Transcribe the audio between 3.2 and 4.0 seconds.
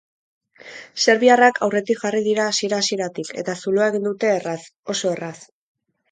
eta zuloa